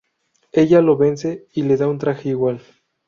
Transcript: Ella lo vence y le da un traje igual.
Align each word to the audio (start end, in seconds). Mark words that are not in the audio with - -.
Ella 0.51 0.81
lo 0.81 0.97
vence 0.97 1.45
y 1.53 1.61
le 1.61 1.77
da 1.77 1.87
un 1.87 1.99
traje 1.99 2.29
igual. 2.29 2.63